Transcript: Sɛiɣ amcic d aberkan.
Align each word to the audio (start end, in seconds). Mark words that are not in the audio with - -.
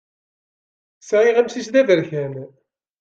Sɛiɣ 1.09 1.35
amcic 1.37 1.67
d 1.73 1.75
aberkan. 1.81 2.33